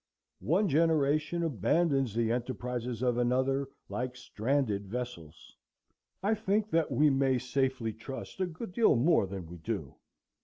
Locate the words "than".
9.27-9.45